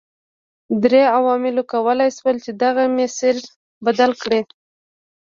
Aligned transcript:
درې 0.83 1.01
عواملو 1.17 1.61
کولای 1.71 2.09
شول 2.17 2.35
چې 2.45 2.51
دغه 2.63 2.83
مسیر 2.97 3.35
بدل 3.85 4.11
کړي. 4.21 4.41